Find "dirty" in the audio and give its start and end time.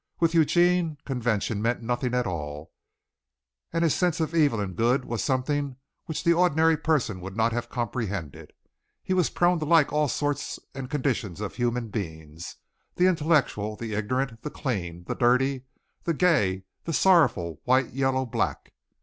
15.13-15.65